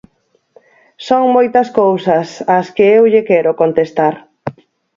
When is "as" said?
2.57-2.67